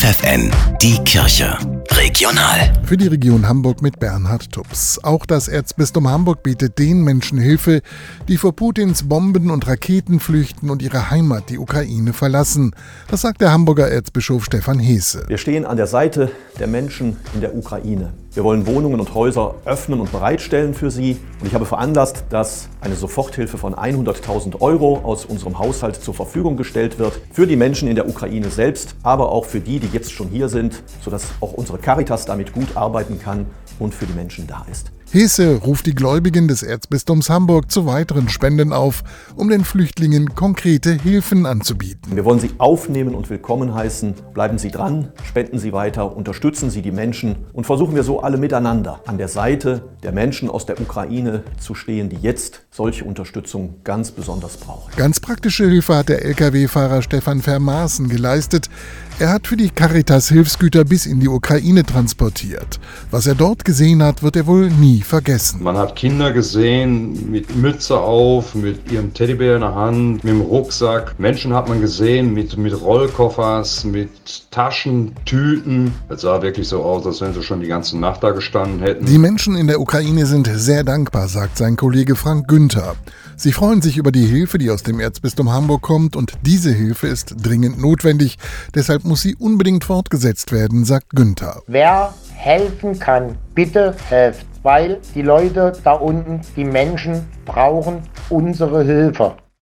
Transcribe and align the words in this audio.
FFN, 0.00 0.50
die 0.80 0.96
Kirche. 1.04 1.79
Regional. 2.00 2.72
Für 2.82 2.96
die 2.96 3.08
Region 3.08 3.46
Hamburg 3.46 3.82
mit 3.82 4.00
Bernhard 4.00 4.50
Tubbs. 4.50 4.98
Auch 5.04 5.26
das 5.26 5.48
Erzbistum 5.48 6.08
Hamburg 6.08 6.42
bietet 6.42 6.78
den 6.78 7.02
Menschen 7.02 7.38
Hilfe, 7.38 7.82
die 8.26 8.38
vor 8.38 8.56
Putins 8.56 9.06
Bomben 9.06 9.50
und 9.50 9.68
Raketen 9.68 10.18
flüchten 10.18 10.70
und 10.70 10.80
ihre 10.80 11.10
Heimat, 11.10 11.50
die 11.50 11.58
Ukraine, 11.58 12.14
verlassen. 12.14 12.74
Das 13.10 13.20
sagt 13.20 13.42
der 13.42 13.52
Hamburger 13.52 13.90
Erzbischof 13.90 14.46
Stefan 14.46 14.78
Heese. 14.78 15.24
Wir 15.28 15.36
stehen 15.36 15.66
an 15.66 15.76
der 15.76 15.86
Seite 15.86 16.30
der 16.58 16.68
Menschen 16.68 17.18
in 17.34 17.42
der 17.42 17.54
Ukraine. 17.54 18.14
Wir 18.32 18.44
wollen 18.44 18.64
Wohnungen 18.64 19.00
und 19.00 19.12
Häuser 19.12 19.56
öffnen 19.64 19.98
und 19.98 20.12
bereitstellen 20.12 20.72
für 20.72 20.92
sie. 20.92 21.18
Und 21.40 21.48
ich 21.48 21.54
habe 21.54 21.66
veranlasst, 21.66 22.22
dass 22.30 22.68
eine 22.80 22.94
Soforthilfe 22.94 23.58
von 23.58 23.74
100.000 23.74 24.60
Euro 24.60 25.00
aus 25.02 25.24
unserem 25.24 25.58
Haushalt 25.58 25.96
zur 25.96 26.14
Verfügung 26.14 26.56
gestellt 26.56 27.00
wird 27.00 27.20
für 27.32 27.48
die 27.48 27.56
Menschen 27.56 27.88
in 27.88 27.96
der 27.96 28.08
Ukraine 28.08 28.48
selbst, 28.50 28.94
aber 29.02 29.32
auch 29.32 29.46
für 29.46 29.58
die, 29.58 29.80
die 29.80 29.88
jetzt 29.88 30.12
schon 30.12 30.28
hier 30.28 30.48
sind, 30.48 30.80
sodass 31.02 31.24
auch 31.40 31.54
unsere 31.54 31.78
Caritas 31.90 32.24
damit 32.24 32.52
gut 32.52 32.76
arbeiten 32.76 33.18
kann 33.18 33.46
und 33.80 33.92
für 33.92 34.06
die 34.06 34.12
Menschen 34.12 34.46
da 34.46 34.64
ist. 34.70 34.92
Hesse 35.12 35.56
ruft 35.56 35.86
die 35.86 35.94
Gläubigen 35.96 36.46
des 36.46 36.62
Erzbistums 36.62 37.30
Hamburg 37.30 37.72
zu 37.72 37.84
weiteren 37.84 38.28
Spenden 38.28 38.72
auf, 38.72 39.02
um 39.34 39.48
den 39.48 39.64
Flüchtlingen 39.64 40.36
konkrete 40.36 40.92
Hilfen 40.92 41.46
anzubieten. 41.46 42.14
Wir 42.14 42.24
wollen 42.24 42.38
Sie 42.38 42.52
aufnehmen 42.58 43.16
und 43.16 43.28
willkommen 43.28 43.74
heißen. 43.74 44.14
Bleiben 44.32 44.58
Sie 44.58 44.70
dran, 44.70 45.08
spenden 45.24 45.58
Sie 45.58 45.72
weiter, 45.72 46.16
unterstützen 46.16 46.70
Sie 46.70 46.80
die 46.80 46.92
Menschen 46.92 47.34
und 47.52 47.66
versuchen 47.66 47.96
wir 47.96 48.04
so 48.04 48.20
alle 48.20 48.38
miteinander 48.38 49.00
an 49.04 49.18
der 49.18 49.26
Seite 49.26 49.82
der 50.04 50.12
Menschen 50.12 50.48
aus 50.48 50.64
der 50.64 50.80
Ukraine 50.80 51.42
zu 51.58 51.74
stehen, 51.74 52.08
die 52.08 52.18
jetzt 52.18 52.62
solche 52.70 53.04
Unterstützung 53.04 53.80
ganz 53.82 54.12
besonders 54.12 54.58
brauchen. 54.58 54.92
Ganz 54.94 55.18
praktische 55.18 55.68
Hilfe 55.68 55.96
hat 55.96 56.08
der 56.08 56.24
Lkw-Fahrer 56.24 57.02
Stefan 57.02 57.42
Vermaßen 57.42 58.08
geleistet. 58.08 58.70
Er 59.18 59.30
hat 59.30 59.48
für 59.48 59.56
die 59.56 59.68
Caritas 59.68 60.28
Hilfsgüter 60.28 60.84
bis 60.84 61.04
in 61.04 61.20
die 61.20 61.28
Ukraine 61.28 61.84
transportiert. 61.84 62.80
Was 63.10 63.26
er 63.26 63.34
dort 63.34 63.66
gesehen 63.66 64.02
hat, 64.02 64.22
wird 64.22 64.36
er 64.36 64.46
wohl 64.46 64.70
nie 64.70 64.99
vergessen. 65.04 65.62
Man 65.62 65.76
hat 65.76 65.96
Kinder 65.96 66.32
gesehen 66.32 67.30
mit 67.30 67.54
Mütze 67.56 67.98
auf, 67.98 68.54
mit 68.54 68.90
ihrem 68.90 69.12
Teddybär 69.12 69.56
in 69.56 69.60
der 69.60 69.74
Hand, 69.74 70.24
mit 70.24 70.32
dem 70.32 70.40
Rucksack. 70.40 71.14
Menschen 71.18 71.54
hat 71.54 71.68
man 71.68 71.80
gesehen 71.80 72.32
mit, 72.34 72.56
mit 72.56 72.80
Rollkoffers, 72.80 73.84
mit 73.84 74.10
Taschen, 74.50 75.12
Tüten. 75.24 75.92
Es 76.08 76.22
sah 76.22 76.42
wirklich 76.42 76.68
so 76.68 76.82
aus, 76.82 77.06
als 77.06 77.20
wenn 77.20 77.34
sie 77.34 77.42
schon 77.42 77.60
die 77.60 77.68
ganze 77.68 77.98
Nacht 77.98 78.22
da 78.22 78.30
gestanden 78.30 78.80
hätten. 78.80 79.06
Die 79.06 79.18
Menschen 79.18 79.56
in 79.56 79.66
der 79.66 79.80
Ukraine 79.80 80.26
sind 80.26 80.48
sehr 80.52 80.84
dankbar, 80.84 81.28
sagt 81.28 81.58
sein 81.58 81.76
Kollege 81.76 82.16
Frank 82.16 82.48
Günther. 82.48 82.94
Sie 83.36 83.52
freuen 83.52 83.80
sich 83.80 83.96
über 83.96 84.12
die 84.12 84.26
Hilfe, 84.26 84.58
die 84.58 84.70
aus 84.70 84.82
dem 84.82 85.00
Erzbistum 85.00 85.50
Hamburg 85.50 85.80
kommt 85.80 86.14
und 86.14 86.34
diese 86.42 86.72
Hilfe 86.72 87.06
ist 87.06 87.36
dringend 87.42 87.80
notwendig. 87.80 88.36
Deshalb 88.74 89.04
muss 89.04 89.22
sie 89.22 89.34
unbedingt 89.34 89.84
fortgesetzt 89.84 90.52
werden, 90.52 90.84
sagt 90.84 91.10
Günther. 91.10 91.62
Wer 91.66 92.12
helfen 92.34 92.98
kann, 92.98 93.36
bitte 93.54 93.94
helft, 94.08 94.44
weil 94.62 95.00
die 95.14 95.22
Leute 95.22 95.72
da 95.84 95.92
unten, 95.92 96.40
die 96.56 96.64
Menschen 96.64 97.26
brauchen 97.44 98.02
unsere 98.28 98.84
Hilfe. 98.84 99.34